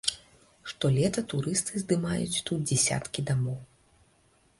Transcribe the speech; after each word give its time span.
Штолета 0.71 1.21
турысты 1.33 1.81
здымаюць 1.83 2.41
тут 2.51 2.59
дзесяткі 2.71 3.19
дамоў. 3.29 3.61